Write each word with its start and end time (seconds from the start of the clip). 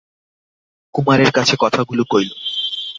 কুমারের 0.95 1.31
কাছে 1.31 1.55
কথাগুলো 1.59 2.03
কইল। 2.11 2.29